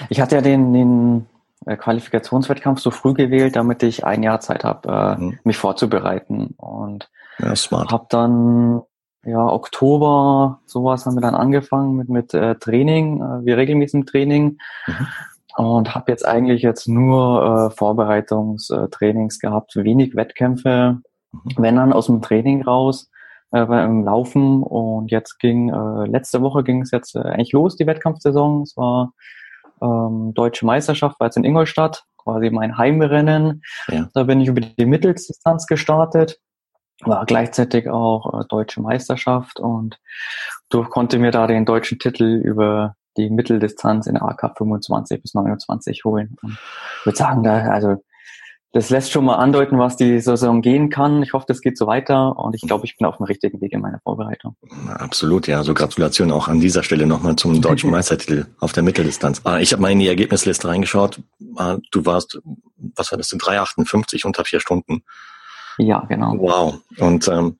[0.09, 1.25] Ich hatte ja den, den
[1.65, 5.39] äh, Qualifikationswettkampf so früh gewählt, damit ich ein Jahr Zeit habe, äh, mhm.
[5.43, 6.53] mich vorzubereiten.
[6.57, 8.81] Und ja, habe dann
[9.25, 14.57] ja Oktober sowas haben wir dann angefangen mit mit äh, Training, äh, wie regelmäßigem Training.
[14.87, 15.07] Mhm.
[15.57, 20.99] Und habe jetzt eigentlich jetzt nur äh, Vorbereitungstrainings gehabt, wenig Wettkämpfe,
[21.31, 21.39] mhm.
[21.57, 23.09] wenn dann aus dem Training raus
[23.51, 24.63] äh, beim Laufen.
[24.63, 28.63] Und jetzt ging äh, letzte Woche ging es jetzt äh, eigentlich los die Wettkampfsaison.
[28.63, 29.13] Es war
[29.81, 33.61] ähm, deutsche Meisterschaft, war jetzt in Ingolstadt, quasi mein Heimrennen.
[33.87, 34.09] Ja.
[34.13, 36.39] Da bin ich über die Mitteldistanz gestartet,
[37.01, 39.99] war gleichzeitig auch äh, deutsche Meisterschaft und
[40.69, 46.03] durch konnte mir da den deutschen Titel über die Mitteldistanz in AK 25 bis 29
[46.05, 46.35] holen.
[46.41, 46.57] Und
[46.99, 47.97] ich würde sagen, da, also
[48.75, 51.23] das lässt schon mal andeuten, was die Saison gehen kann.
[51.23, 53.71] Ich hoffe, das geht so weiter und ich glaube, ich bin auf dem richtigen Weg
[53.71, 54.57] in meiner Vorbereitung.
[54.89, 55.59] Absolut, ja.
[55.59, 59.39] Also Gratulation auch an dieser Stelle nochmal zum deutschen Meistertitel auf der Mitteldistanz.
[59.45, 61.21] Ah, ich habe mal in die Ergebnisliste reingeschaut.
[61.55, 62.37] Ah, du warst,
[62.97, 65.03] was war das, 3,58 unter vier Stunden.
[65.77, 66.35] Ja, genau.
[66.37, 66.81] Wow.
[66.97, 67.57] Und ähm,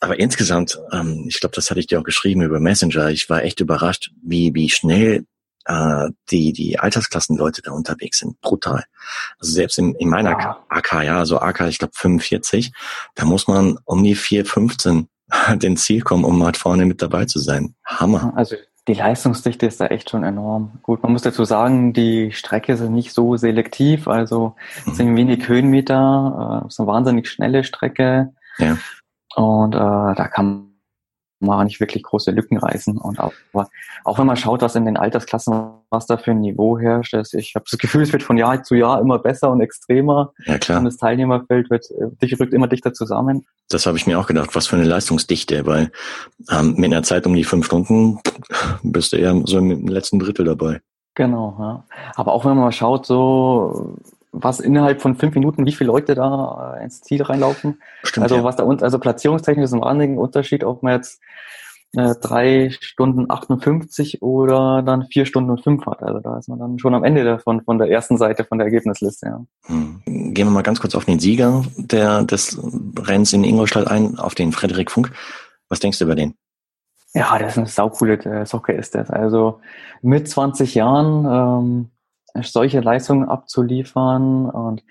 [0.00, 3.08] aber insgesamt, ähm, ich glaube, das hatte ich dir auch geschrieben über Messenger.
[3.08, 5.24] Ich war echt überrascht, wie wie schnell
[5.66, 8.40] äh, die, die Altersklassenleute da unterwegs sind.
[8.40, 8.84] Brutal.
[9.38, 10.64] Also selbst in, in meiner ja.
[10.68, 12.72] AK, ja, also AK, ich glaube 45,
[13.14, 15.06] da muss man um die 4,15
[15.58, 17.74] den Ziel kommen, um halt vorne mit dabei zu sein.
[17.84, 18.32] Hammer.
[18.36, 20.72] Also die Leistungsdichte ist da echt schon enorm.
[20.82, 24.94] Gut, man muss dazu sagen, die Strecke sind nicht so selektiv, also es mhm.
[24.94, 28.34] sind wenig Höhenmeter, äh, es ist eine wahnsinnig schnelle Strecke.
[28.58, 28.76] Ja.
[29.36, 30.73] Und äh, da kann
[31.40, 32.98] man nicht wirklich große Lücken reißen.
[32.98, 33.32] Und auch,
[34.04, 35.54] auch wenn man schaut, was in den Altersklassen,
[35.90, 38.62] was da für ein Niveau herrscht, ist, ich habe das Gefühl, es wird von Jahr
[38.62, 40.32] zu Jahr immer besser und extremer.
[40.46, 40.78] Ja, klar.
[40.78, 41.86] Und das Teilnehmerfeld wird,
[42.22, 43.46] dich rückt immer dichter zusammen.
[43.68, 45.90] Das habe ich mir auch gedacht, was für eine Leistungsdichte, weil
[46.50, 48.20] ähm, mit einer Zeit um die fünf Stunden
[48.82, 50.80] bist du eher so im letzten Drittel dabei.
[51.14, 51.84] Genau, ja.
[52.16, 53.96] Aber auch wenn man mal schaut, so
[54.34, 57.80] was innerhalb von fünf Minuten, wie viele Leute da äh, ins Ziel reinlaufen.
[58.02, 58.44] Stimmt, also ja.
[58.44, 61.20] was da uns, also platzierungstechnisch ist ein wahnsinniger Unterschied, ob man jetzt
[61.96, 66.02] äh, drei Stunden 58 oder dann vier Stunden und fünf hat.
[66.02, 68.66] Also da ist man dann schon am Ende davon, von der ersten Seite von der
[68.66, 69.26] Ergebnisliste.
[69.26, 69.44] Ja.
[69.66, 70.02] Hm.
[70.04, 72.58] Gehen wir mal ganz kurz auf den Sieger der, des
[72.98, 75.12] Rennens in Ingolstadt ein, auf den Frederik Funk.
[75.68, 76.34] Was denkst du über den?
[77.14, 79.08] Ja, das ist eine saukoole äh, Socke ist das.
[79.08, 79.60] Also
[80.02, 81.90] mit 20 Jahren ähm,
[82.42, 84.82] solche Leistungen abzuliefern und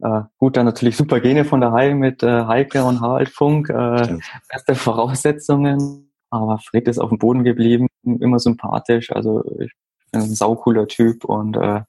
[0.00, 3.68] äh, gut, dann natürlich super Gene von der Heil mit äh, Heike und Harald Funk,
[3.70, 4.18] äh,
[4.50, 9.72] beste Voraussetzungen, aber Fred ist auf dem Boden geblieben, immer sympathisch, also ich
[10.10, 11.82] bin ein saucooler Typ und äh,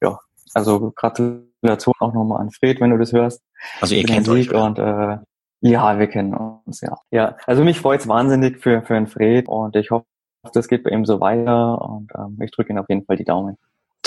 [0.00, 0.18] ja,
[0.54, 3.42] also Gratulation auch nochmal an Fred, wenn du das hörst.
[3.80, 4.64] Also ihr kennt euch, oder?
[4.64, 5.18] und äh,
[5.60, 6.96] ja, wir kennen uns, ja.
[7.10, 10.06] Ja, also mich freut's wahnsinnig für, für den Fred und ich hoffe,
[10.52, 13.24] das geht bei ihm so weiter und ähm, ich drücke ihm auf jeden Fall die
[13.24, 13.56] Daumen.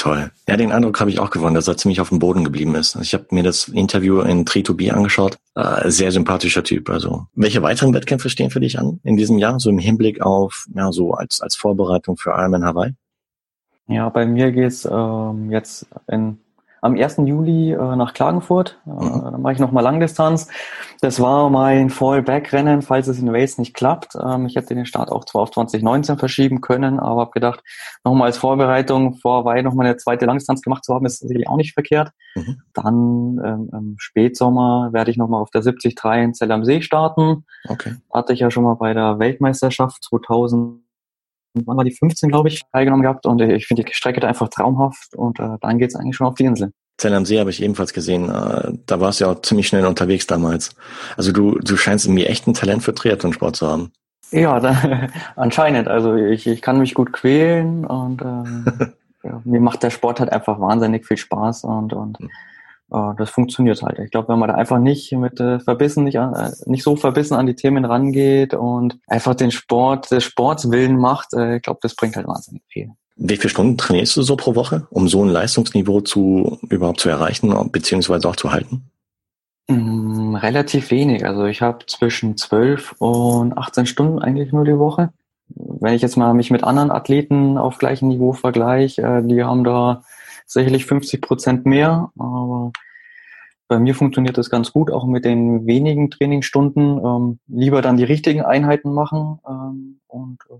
[0.01, 0.31] Toll.
[0.47, 2.95] Ja, den Eindruck habe ich auch gewonnen, dass er ziemlich auf dem Boden geblieben ist.
[2.95, 5.37] Ich habe mir das Interview in Tree2B angeschaut.
[5.53, 6.89] Äh, sehr sympathischer Typ.
[6.89, 9.59] Also, welche weiteren Wettkämpfe stehen für dich an in diesem Jahr?
[9.59, 12.95] So im Hinblick auf, ja, so als, als Vorbereitung für Ironman Hawaii?
[13.89, 16.39] Ja, bei mir geht's ähm, jetzt in
[16.81, 17.17] am 1.
[17.25, 18.79] Juli äh, nach Klagenfurt.
[18.85, 19.21] Äh, mhm.
[19.23, 20.47] Dann mache ich nochmal Langdistanz.
[20.99, 24.15] Das war mein Fallback-Rennen, falls es in Wales nicht klappt.
[24.15, 27.61] Ähm, ich hätte den Start auch zwar auf 2019 verschieben können, aber habe gedacht,
[28.03, 31.57] nochmal als Vorbereitung vor Weil nochmal eine zweite Langdistanz gemacht zu haben, ist sicherlich auch
[31.57, 32.11] nicht verkehrt.
[32.35, 32.61] Mhm.
[32.73, 37.45] Dann ähm, im Spätsommer werde ich nochmal auf der 73 in Zell am See starten.
[37.67, 37.95] Okay.
[38.11, 40.80] Hatte ich ja schon mal bei der Weltmeisterschaft 2000
[41.53, 44.49] wann war die 15, glaube ich, teilgenommen gehabt und ich finde die Strecke da einfach
[44.49, 46.71] traumhaft und äh, dann geht's eigentlich schon auf die Insel.
[46.97, 48.29] Zell am See habe ich ebenfalls gesehen.
[48.29, 50.75] Äh, da warst du ja auch ziemlich schnell unterwegs damals.
[51.17, 53.91] Also du, du scheinst irgendwie echt ein Talent für Triathlonsport zu haben.
[54.31, 55.87] Ja, da, anscheinend.
[55.87, 58.65] Also ich, ich kann mich gut quälen und ähm,
[59.23, 62.29] ja, mir macht der Sport halt einfach wahnsinnig viel Spaß und, und hm
[62.91, 63.99] äh, das funktioniert halt.
[63.99, 67.35] Ich glaube, wenn man da einfach nicht mit äh, verbissen, nicht, äh, nicht so verbissen
[67.35, 71.95] an die Themen rangeht und einfach den Sport des Sportswillen macht, äh, ich glaube, das
[71.95, 72.89] bringt halt wahnsinnig viel.
[73.15, 77.09] Wie viele Stunden trainierst du so pro Woche, um so ein Leistungsniveau zu überhaupt zu
[77.09, 78.89] erreichen beziehungsweise auch zu halten?
[79.67, 81.25] Mm, relativ wenig.
[81.25, 85.09] Also ich habe zwischen 12 und 18 Stunden eigentlich nur die Woche.
[85.49, 89.63] Wenn ich jetzt mal mich mit anderen Athleten auf gleichem Niveau vergleiche, äh, die haben
[89.63, 90.03] da
[90.51, 92.71] sicherlich 50 Prozent mehr, aber
[93.71, 96.97] bei mir funktioniert das ganz gut, auch mit den wenigen Trainingsstunden.
[96.97, 99.39] Ähm, lieber dann die richtigen Einheiten machen.
[99.47, 100.55] Ähm, und äh,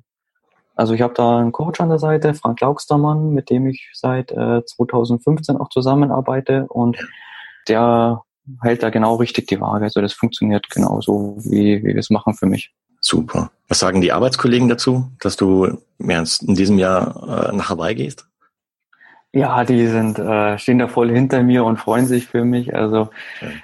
[0.75, 4.31] also ich habe da einen Coach an der Seite, Frank Laugstermann, mit dem ich seit
[4.31, 7.05] äh, 2015 auch zusammenarbeite und
[7.67, 8.21] der
[8.61, 9.83] hält da genau richtig die Waage.
[9.83, 12.71] Also das funktioniert genauso, wie, wie wir es machen für mich.
[13.01, 13.51] Super.
[13.67, 18.30] Was sagen die Arbeitskollegen dazu, dass du in diesem Jahr äh, nach Hawaii gehst?
[19.33, 22.75] Ja, die sind äh, stehen da voll hinter mir und freuen sich für mich.
[22.75, 23.09] Also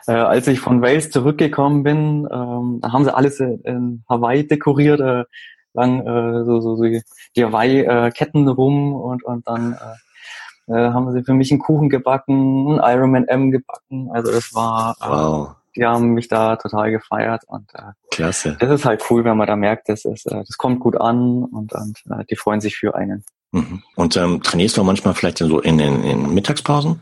[0.08, 5.02] äh, als ich von Wales zurückgekommen bin, ähm, da haben sie alles in Hawaii dekoriert,
[5.02, 5.26] äh,
[5.74, 7.04] lang äh, so, so, so die
[7.38, 12.98] Hawaii-Ketten rum und und dann äh, äh, haben sie für mich einen Kuchen gebacken, einen
[12.98, 14.10] Ironman M gebacken.
[14.12, 15.56] Also es war äh, wow.
[15.76, 18.56] die haben mich da total gefeiert und äh, klasse.
[18.60, 21.44] Das ist halt cool, wenn man da merkt, das ist, äh, das kommt gut an
[21.44, 23.26] und, und äh, die freuen sich für einen.
[23.52, 23.84] Mhm.
[23.96, 27.02] Und ähm, trainierst du manchmal vielleicht so in, in, in Mittagspausen?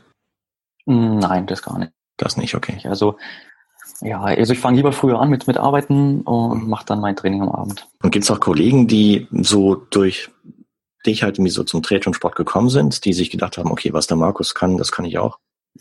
[0.86, 1.91] Nein, das gar nicht.
[2.17, 2.79] Das nicht, okay.
[2.86, 3.17] Also
[4.01, 6.69] ja, also ich fange lieber früher an mit, mit Arbeiten und mhm.
[6.69, 7.88] mache dann mein Training am Abend.
[8.03, 10.29] Und gibt es auch Kollegen, die so durch
[11.05, 14.17] dich halt irgendwie so zum Triathlon-Sport gekommen sind, die sich gedacht haben, okay, was der
[14.17, 15.39] Markus kann, das kann ich auch?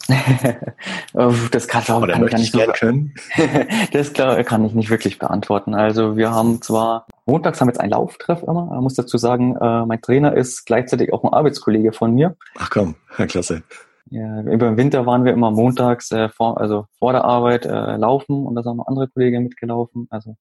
[1.51, 3.15] das kann, glaube ich, kann ich nicht können.
[3.93, 5.75] das glaub, kann ich nicht wirklich beantworten.
[5.75, 8.73] Also wir haben zwar montags haben wir jetzt einen Lauftreff immer.
[8.75, 12.37] Ich muss dazu sagen, äh, mein Trainer ist gleichzeitig auch ein Arbeitskollege von mir.
[12.57, 13.63] Ach komm, ja, klasse.
[14.11, 17.97] Ja, über den Winter waren wir immer montags äh, vor, also vor der Arbeit äh,
[17.97, 20.09] laufen und da sind noch andere Kollegen mitgelaufen.
[20.11, 20.37] Also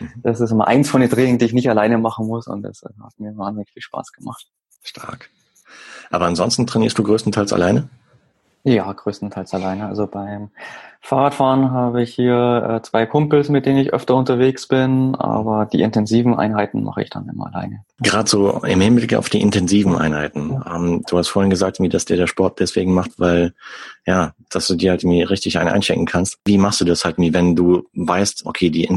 [0.00, 0.12] mhm.
[0.22, 2.82] das ist immer eins von den Trainings, die ich nicht alleine machen muss und das
[2.82, 4.46] hat mir wahnsinnig viel Spaß gemacht.
[4.82, 5.28] Stark.
[6.10, 7.88] Aber ansonsten trainierst du größtenteils alleine?
[8.64, 9.86] Ja, größtenteils alleine.
[9.86, 10.50] Also beim
[11.00, 15.82] Fahrradfahren habe ich hier äh, zwei Kumpels, mit denen ich öfter unterwegs bin, aber die
[15.82, 17.84] intensiven Einheiten mache ich dann immer alleine.
[18.00, 20.62] Gerade so im Hinblick auf die intensiven Einheiten.
[20.64, 23.52] Ähm, du hast vorhin gesagt, wie dass dir der Sport deswegen macht, weil
[24.06, 26.38] ja, dass du dir halt irgendwie richtig einen einschenken kannst.
[26.44, 28.88] Wie machst du das halt, wie wenn du weißt, okay, die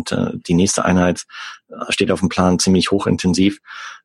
[0.48, 1.24] die nächste Einheit
[1.70, 3.62] äh, steht auf dem Plan ziemlich hochintensiv.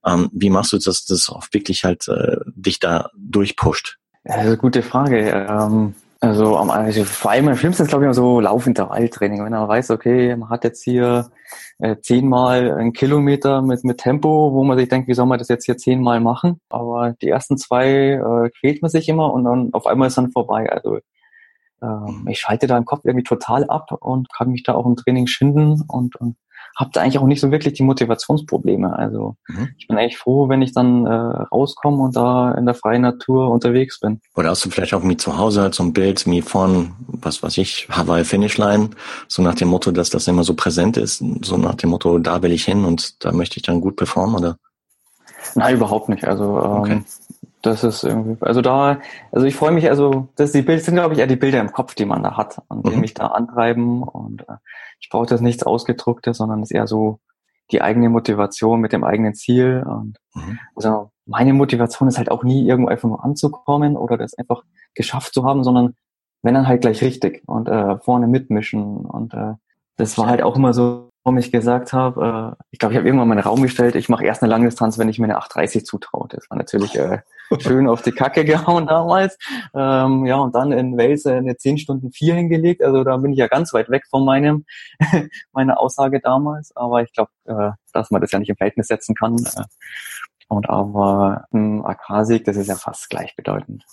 [0.06, 3.98] Ähm, wie machst du das, dass das auch wirklich halt äh, dich da durchpusht?
[4.24, 5.46] Also gute Frage.
[5.48, 9.42] Ähm, also, also vor allem am schlimmsten ist, glaube ich, so Laufintervalltraining.
[9.42, 11.30] Wenn man weiß, okay, man hat jetzt hier
[11.78, 15.48] äh, zehnmal einen Kilometer mit, mit Tempo, wo man sich denkt, wie soll man das
[15.48, 16.60] jetzt hier zehnmal machen?
[16.68, 20.30] Aber die ersten zwei äh, quält man sich immer und dann auf einmal ist dann
[20.30, 20.70] vorbei.
[20.70, 20.98] Also
[21.82, 24.96] ähm, ich schalte da im Kopf irgendwie total ab und kann mich da auch im
[24.96, 26.36] Training schinden und, und
[26.76, 28.96] habe da eigentlich auch nicht so wirklich die Motivationsprobleme.
[28.96, 29.68] Also mhm.
[29.78, 33.50] ich bin echt froh, wenn ich dann äh, rauskomme und da in der freien Natur
[33.50, 34.20] unterwegs bin.
[34.34, 37.42] Oder hast du vielleicht auch mir zu Hause halt so ein Bild wie von, was
[37.42, 38.90] weiß ich, Hawaii Finishline,
[39.28, 42.42] so nach dem Motto, dass das immer so präsent ist, so nach dem Motto, da
[42.42, 44.56] will ich hin und da möchte ich dann gut performen, oder?
[45.54, 46.24] Nein, überhaupt nicht.
[46.24, 47.02] Also ähm, okay.
[47.62, 49.00] Das ist irgendwie, also da,
[49.32, 51.72] also ich freue mich, also das die Bilder sind, glaube ich, eher die Bilder im
[51.72, 53.00] Kopf, die man da hat und die mhm.
[53.00, 54.02] mich da antreiben.
[54.02, 54.56] Und äh,
[54.98, 57.20] ich brauche das nichts Ausgedrucktes, sondern es ist eher so
[57.70, 59.84] die eigene Motivation mit dem eigenen Ziel.
[59.86, 60.58] Und mhm.
[60.74, 64.62] also meine Motivation ist halt auch nie irgendwo einfach nur anzukommen oder das einfach
[64.94, 65.94] geschafft zu haben, sondern
[66.42, 69.04] wenn dann halt gleich richtig und äh, vorne mitmischen.
[69.04, 69.52] Und äh,
[69.96, 73.06] das war halt auch immer so warum ich gesagt habe, äh, ich glaube, ich habe
[73.06, 76.28] irgendwann meinen Raum gestellt, ich mache erst eine Langdistanz, wenn ich mir eine 830 zutraue.
[76.28, 77.18] Das war natürlich äh,
[77.58, 79.38] schön auf die Kacke gehauen damals.
[79.74, 82.82] Ähm, ja, und dann in Wales eine 10 Stunden 4 hingelegt.
[82.82, 84.64] Also da bin ich ja ganz weit weg von meinem
[85.52, 86.74] meiner Aussage damals.
[86.76, 89.36] Aber ich glaube, äh, dass man das ja nicht im Verhältnis setzen kann.
[89.36, 89.64] Äh,
[90.48, 93.84] und aber ein AK-Sieg, das ist ja fast gleichbedeutend.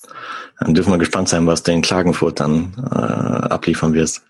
[0.59, 4.23] Dann dürfen wir gespannt sein, was du in Klagenfurt dann äh, abliefern wirst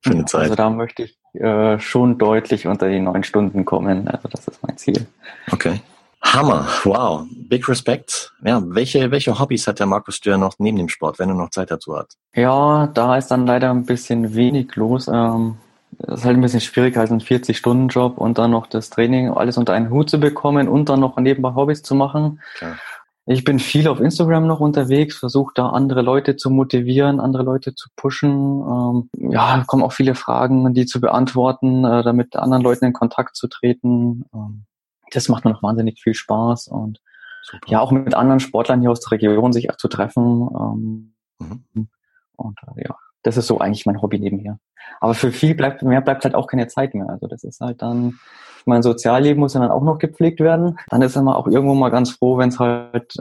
[0.00, 0.42] für eine Zeit.
[0.42, 4.06] Also da möchte ich äh, schon deutlich unter die neun Stunden kommen.
[4.06, 5.06] Also das ist mein Ziel.
[5.50, 5.80] Okay.
[6.22, 8.32] Hammer, wow, big respect.
[8.44, 11.50] Ja, welche, welche Hobbys hat der Markus Dürr noch neben dem Sport, wenn er noch
[11.50, 12.12] Zeit dazu hat?
[12.34, 15.08] Ja, da ist dann leider ein bisschen wenig los.
[15.12, 15.56] Ähm,
[15.98, 19.58] das ist halt ein bisschen schwierig, halt einen 40-Stunden-Job und dann noch das Training, alles
[19.58, 22.40] unter einen Hut zu bekommen und dann noch nebenbei Hobbys zu machen.
[22.56, 22.76] Klar.
[23.24, 27.74] Ich bin viel auf Instagram noch unterwegs, versuche da andere Leute zu motivieren, andere Leute
[27.74, 28.30] zu pushen.
[28.32, 33.36] Ähm, ja, kommen auch viele Fragen, die zu beantworten, äh, damit anderen Leuten in Kontakt
[33.36, 34.24] zu treten.
[34.34, 34.64] Ähm,
[35.12, 37.00] das macht mir noch wahnsinnig viel Spaß und
[37.42, 37.66] Super.
[37.68, 40.48] ja, auch mit anderen Sportlern hier aus der Region sich auch zu treffen.
[40.54, 41.88] Ähm, mhm.
[42.36, 44.58] Und äh, ja, das ist so eigentlich mein Hobby nebenher.
[45.00, 47.08] Aber für viel bleibt, mehr bleibt halt auch keine Zeit mehr.
[47.08, 48.18] Also das ist halt dann
[48.66, 50.78] mein Sozialleben muss ja dann auch noch gepflegt werden.
[50.88, 53.16] Dann ist man auch irgendwo mal ganz froh, wenn es halt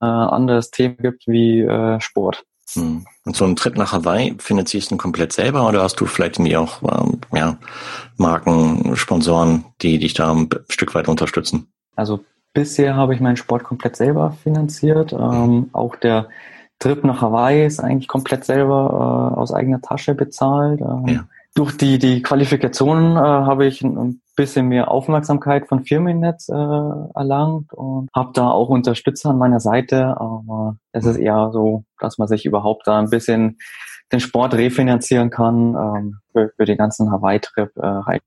[0.00, 2.44] äh, anderes Themen gibt wie äh, Sport.
[2.74, 3.04] Hm.
[3.24, 6.56] Und so ein Trip nach Hawaii, finanzierst du komplett selber oder hast du vielleicht irgendwie
[6.56, 7.58] auch ähm, ja,
[8.16, 11.72] Marken, Sponsoren, die dich da ein Stück weit unterstützen?
[11.96, 12.20] Also
[12.52, 15.12] bisher habe ich meinen Sport komplett selber finanziert.
[15.12, 15.70] Ähm, mhm.
[15.72, 16.28] Auch der
[16.78, 20.80] Trip nach Hawaii ist eigentlich komplett selber äh, aus eigener Tasche bezahlt.
[20.80, 21.24] Ähm, ja.
[21.54, 27.72] Durch die, die Qualifikation äh, habe ich ein, bisschen mehr Aufmerksamkeit von Firmennetz äh, erlangt
[27.74, 30.18] und habe da auch Unterstützer an meiner Seite.
[30.18, 33.58] Aber es ist eher so, dass man sich überhaupt da ein bisschen
[34.10, 35.74] den Sport refinanzieren kann.
[35.74, 38.22] Ähm, für, für den ganzen Hawaii-Trip äh, reicht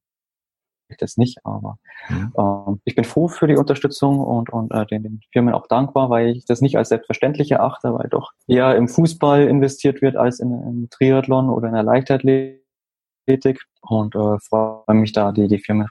[0.99, 2.31] das nicht, aber mhm.
[2.38, 6.11] äh, ich bin froh für die Unterstützung und, und äh, den, den Firmen auch dankbar,
[6.11, 10.39] weil ich das nicht als selbstverständlich erachte, weil doch eher im Fußball investiert wird als
[10.39, 12.64] in, im Triathlon oder in der Leichtathletik
[13.81, 15.85] und äh, freue mich da, die, die Firma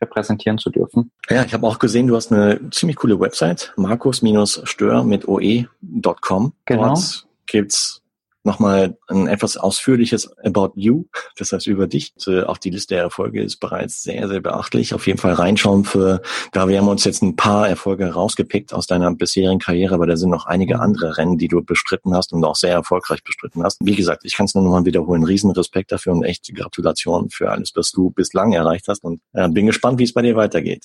[0.00, 1.10] repräsentieren zu dürfen.
[1.28, 6.52] Ja, ich habe auch gesehen, du hast eine ziemlich coole Website, markus-stör mit oe.com.
[6.64, 6.86] Genau.
[6.88, 8.02] Dort gibt's
[8.46, 11.04] nochmal ein etwas ausführliches About You,
[11.36, 12.14] das heißt über dich.
[12.16, 14.94] Also auch die Liste der Erfolge ist bereits sehr, sehr beachtlich.
[14.94, 18.86] Auf jeden Fall reinschauen für, da wir haben uns jetzt ein paar Erfolge rausgepickt aus
[18.86, 22.44] deiner bisherigen Karriere, aber da sind noch einige andere Rennen, die du bestritten hast und
[22.44, 23.78] auch sehr erfolgreich bestritten hast.
[23.84, 25.24] Wie gesagt, ich kann es nur nochmal wiederholen.
[25.24, 29.66] Riesenrespekt dafür und echt Gratulation für alles, was du bislang erreicht hast und äh, bin
[29.66, 30.84] gespannt, wie es bei dir weitergeht.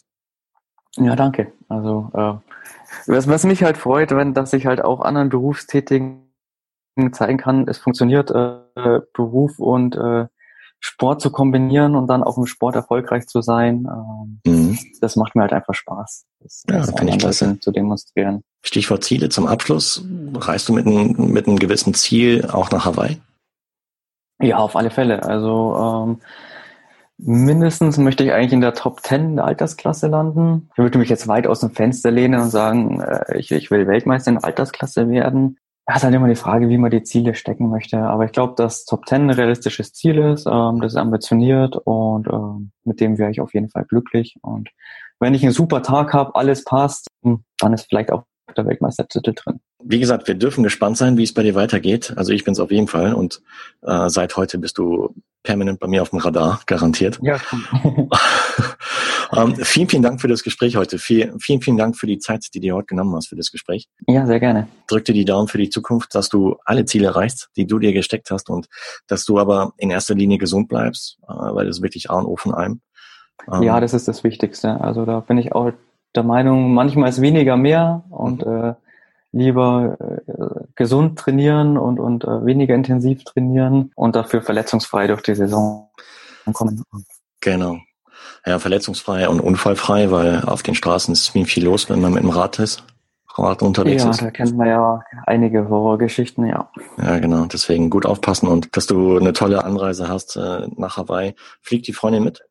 [0.97, 1.54] Ja, danke.
[1.69, 2.34] Also äh,
[3.08, 6.31] was, was mich halt freut, wenn dass ich halt auch anderen Berufstätigen
[7.12, 10.27] zeigen kann, es funktioniert, äh, Beruf und äh,
[10.80, 13.88] Sport zu kombinieren und dann auch im Sport erfolgreich zu sein.
[13.88, 14.80] Ähm, mhm.
[14.99, 16.25] Das macht mir halt einfach Spaß.
[16.39, 17.60] Das, ja, das finde ich klasse.
[17.60, 18.43] zu demonstrieren.
[18.63, 20.04] Stichwort Ziele zum Abschluss.
[20.34, 23.21] Reist du mit, ein, mit einem gewissen Ziel auch nach Hawaii?
[24.41, 25.23] Ja, auf alle Fälle.
[25.23, 26.17] Also ähm,
[27.17, 30.69] mindestens möchte ich eigentlich in der Top 10 der Altersklasse landen.
[30.73, 33.88] Ich würde mich jetzt weit aus dem Fenster lehnen und sagen, äh, ich, ich will
[33.88, 35.60] Weltmeister in der Altersklasse werden.
[35.91, 37.97] Ja, ist halt immer die Frage, wie man die Ziele stecken möchte.
[37.97, 40.45] Aber ich glaube, dass Top 10 ein realistisches Ziel ist.
[40.45, 44.38] Ähm, das ist ambitioniert und ähm, mit dem wäre ich auf jeden Fall glücklich.
[44.41, 44.69] Und
[45.19, 48.23] wenn ich einen super Tag habe, alles passt, hm, dann ist vielleicht auch
[48.56, 49.60] der Weltmeistertitel drin.
[49.84, 52.13] Wie gesagt, wir dürfen gespannt sein, wie es bei dir weitergeht.
[52.15, 53.41] Also ich bin es auf jeden Fall und
[53.82, 57.19] äh, seit heute bist du permanent bei mir auf dem Radar, garantiert.
[57.21, 57.38] Ja.
[59.36, 60.98] ähm, vielen, vielen Dank für das Gespräch heute.
[61.00, 63.88] Vielen, vielen, vielen Dank für die Zeit, die du heute genommen hast für das Gespräch.
[64.08, 64.67] Ja, sehr gerne.
[64.88, 67.94] Drück dir die Daumen für die Zukunft, dass du alle Ziele erreichst, die du dir
[67.94, 68.67] gesteckt hast und
[69.08, 72.26] dass du aber in erster Linie gesund bleibst, äh, weil das ist wirklich A und
[72.26, 72.82] O von allem.
[73.52, 74.82] Ähm, ja, das ist das Wichtigste.
[74.82, 75.72] Also da bin ich auch
[76.15, 78.54] der Meinung, manchmal ist weniger mehr und mhm.
[78.54, 78.74] äh,
[79.32, 85.36] lieber äh, gesund trainieren und, und äh, weniger intensiv trainieren und dafür verletzungsfrei durch die
[85.36, 85.89] Saison
[86.54, 86.84] kommen.
[87.39, 87.80] Genau.
[88.45, 92.23] Ja, verletzungsfrei und unfallfrei, weil auf den Straßen ist ziemlich viel los, wenn man mit
[92.23, 92.84] dem Rad ist.
[93.38, 94.19] Rad unterwegs ja, ist.
[94.21, 96.69] Ja, da kennt man ja einige Horrorgeschichten, ja.
[96.97, 97.45] Ja, genau.
[97.45, 101.36] Deswegen gut aufpassen und dass du eine tolle Anreise hast äh, nach Hawaii.
[101.62, 102.43] Fliegt die Freundin mit?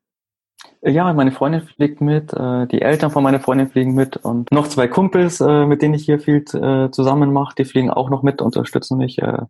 [0.83, 4.67] Ja, meine Freundin fliegt mit, äh, die Eltern von meiner Freundin fliegen mit und noch
[4.67, 8.23] zwei Kumpels, äh, mit denen ich hier viel äh, zusammen mache, die fliegen auch noch
[8.23, 9.19] mit, unterstützen mich.
[9.19, 9.43] Äh,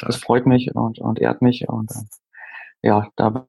[0.00, 3.46] das freut mich und, und ehrt mich und äh, ja, da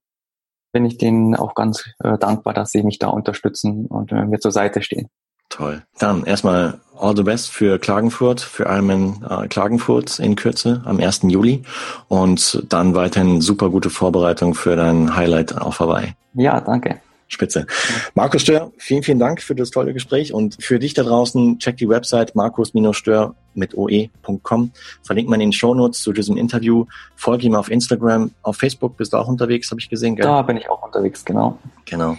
[0.72, 4.40] bin ich denen auch ganz äh, dankbar, dass sie mich da unterstützen und äh, mir
[4.40, 5.10] zur Seite stehen.
[5.50, 5.82] Toll.
[5.98, 11.22] Dann erstmal all the best für Klagenfurt, für Ironman äh, Klagenfurt in Kürze am 1.
[11.24, 11.64] Juli
[12.08, 16.14] und dann weiterhin super gute Vorbereitung für dein Highlight auf Hawaii.
[16.34, 17.02] Ja, danke.
[17.30, 17.68] Spitze.
[18.16, 21.78] Markus Stör, vielen, vielen Dank für das tolle Gespräch und für dich da draußen, check
[21.78, 24.72] die Website markus-stör mit oe.com.
[25.04, 26.86] Verlinkt man in den Shownotes zu diesem Interview.
[27.16, 30.26] Folge ihm auf Instagram, auf Facebook bist du auch unterwegs, habe ich gesehen, gell?
[30.26, 31.58] Da bin ich auch unterwegs, genau.
[31.86, 32.18] Genau.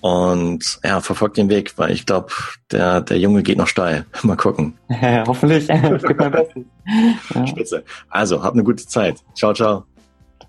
[0.00, 2.28] Und ja, verfolgt den Weg, weil ich glaube,
[2.70, 4.06] der, der Junge geht noch steil.
[4.22, 4.78] Mal gucken.
[4.88, 5.68] Ja, hoffentlich.
[5.68, 6.64] Ich gebe mein Bestes.
[7.34, 7.46] Ja.
[7.46, 7.84] Spitze.
[8.08, 9.16] Also, hab eine gute Zeit.
[9.34, 9.84] Ciao, ciao.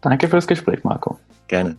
[0.01, 1.19] Danke fürs Gespräch, Marco.
[1.47, 1.77] Gerne.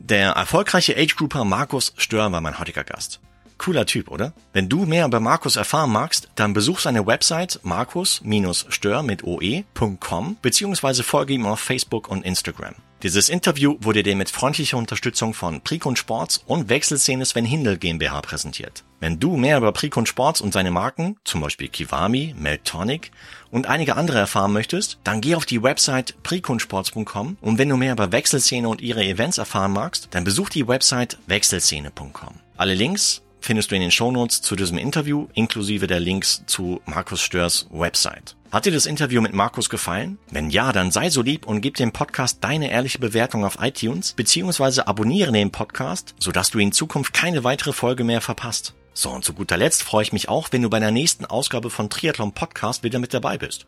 [0.00, 3.20] Der erfolgreiche Age-Grouper Markus Stör war mein heutiger Gast.
[3.58, 4.32] Cooler Typ, oder?
[4.54, 11.02] Wenn du mehr über Markus erfahren magst, dann besuch seine Website markus-stör mit oe.com beziehungsweise
[11.02, 12.74] folge ihm auf Facebook und Instagram.
[13.02, 18.20] Dieses Interview wurde dir mit freundlicher Unterstützung von Precon Sports und Wechselszene Sven Hindel GmbH
[18.20, 18.84] präsentiert.
[19.00, 23.10] Wenn du mehr über Precon Sports und seine Marken, zum Beispiel Kiwami, Meltonic
[23.50, 27.92] und einige andere erfahren möchtest, dann geh auf die Website preconsports.com und wenn du mehr
[27.92, 32.34] über Wechselszene und ihre Events erfahren magst, dann besuch die Website wechselszene.com.
[32.58, 37.22] Alle Links findest du in den Shownotes zu diesem Interview inklusive der Links zu Markus
[37.22, 38.36] Störs Website.
[38.50, 40.18] Hat dir das Interview mit Markus gefallen?
[40.28, 44.14] Wenn ja, dann sei so lieb und gib dem Podcast deine ehrliche Bewertung auf iTunes
[44.14, 48.74] beziehungsweise abonniere den Podcast, sodass du in Zukunft keine weitere Folge mehr verpasst.
[48.92, 51.70] So, und zu guter Letzt freue ich mich auch, wenn du bei der nächsten Ausgabe
[51.70, 53.66] von Triathlon Podcast wieder mit dabei bist.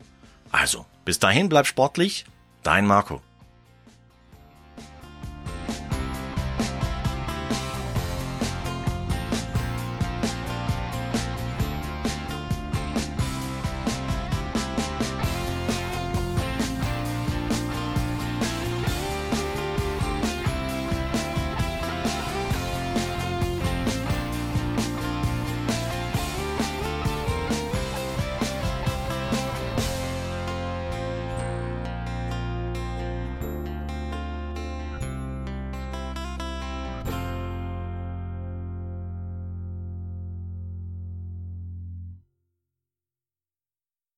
[0.50, 2.24] Also, bis dahin bleib sportlich,
[2.64, 3.22] dein Marco.